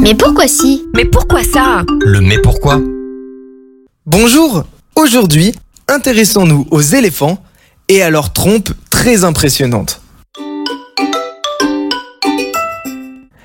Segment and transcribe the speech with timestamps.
[0.00, 2.80] Mais pourquoi si Mais pourquoi ça Le mais pourquoi
[4.06, 4.64] Bonjour
[4.96, 5.54] Aujourd'hui,
[5.88, 7.42] intéressons-nous aux éléphants
[7.88, 10.00] et à leur trompe très impressionnante.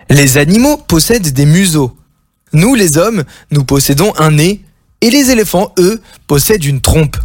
[0.10, 1.96] Les animaux possèdent des museaux.
[2.54, 4.62] Nous, les hommes, nous possédons un nez
[5.02, 7.18] et les éléphants, eux, possèdent une trompe.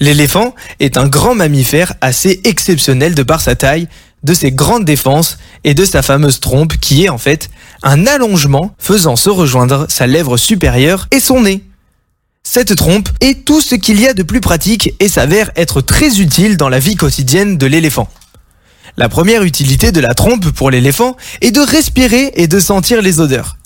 [0.00, 3.88] L'éléphant est un grand mammifère assez exceptionnel de par sa taille,
[4.22, 7.50] de ses grandes défenses et de sa fameuse trompe qui est en fait
[7.82, 11.62] un allongement faisant se rejoindre sa lèvre supérieure et son nez.
[12.42, 16.20] Cette trompe est tout ce qu'il y a de plus pratique et s'avère être très
[16.20, 18.08] utile dans la vie quotidienne de l'éléphant.
[18.96, 23.20] La première utilité de la trompe pour l'éléphant est de respirer et de sentir les
[23.20, 23.56] odeurs.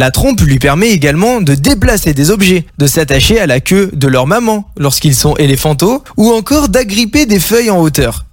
[0.00, 4.06] La trompe lui permet également de déplacer des objets, de s'attacher à la queue de
[4.06, 8.24] leur maman lorsqu'ils sont éléphantaux ou encore d'agripper des feuilles en hauteur.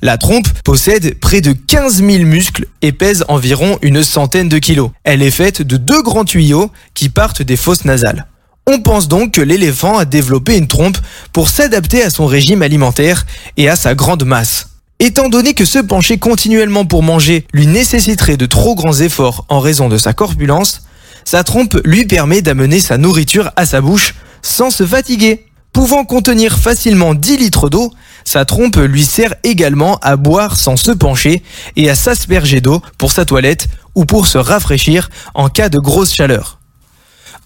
[0.00, 4.90] La trompe possède près de 15 000 muscles et pèse environ une centaine de kilos.
[5.04, 8.26] Elle est faite de deux grands tuyaux qui partent des fosses nasales.
[8.66, 10.98] On pense donc que l'éléphant a développé une trompe
[11.34, 13.26] pour s'adapter à son régime alimentaire
[13.58, 14.77] et à sa grande masse.
[15.00, 19.60] Étant donné que se pencher continuellement pour manger lui nécessiterait de trop grands efforts en
[19.60, 20.82] raison de sa corpulence,
[21.24, 25.46] sa trompe lui permet d'amener sa nourriture à sa bouche sans se fatiguer.
[25.72, 27.92] Pouvant contenir facilement 10 litres d'eau,
[28.24, 31.44] sa trompe lui sert également à boire sans se pencher
[31.76, 36.12] et à s'asperger d'eau pour sa toilette ou pour se rafraîchir en cas de grosse
[36.12, 36.58] chaleur.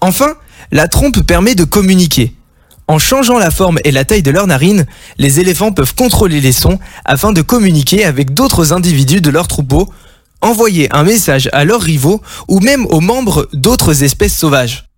[0.01, 0.35] Enfin,
[0.71, 2.35] la trompe permet de communiquer.
[2.89, 4.87] En changeant la forme et la taille de leurs narines,
[5.19, 9.89] les éléphants peuvent contrôler les sons afin de communiquer avec d'autres individus de leur troupeau,
[10.41, 14.89] envoyer un message à leurs rivaux ou même aux membres d'autres espèces sauvages.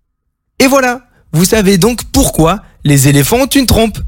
[0.59, 3.99] Et voilà, vous savez donc pourquoi les éléphants ont une trompe.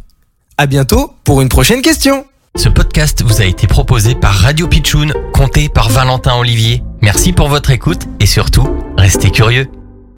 [0.58, 2.25] À bientôt pour une prochaine question.
[2.56, 6.81] Ce podcast vous a été proposé par Radio Pitchoun, compté par Valentin Olivier.
[7.03, 9.67] Merci pour votre écoute et surtout, restez curieux.